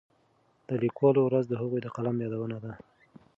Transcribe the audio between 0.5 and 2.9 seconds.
د لیکوالو ورځ د هغوی د قلم یادونه ده.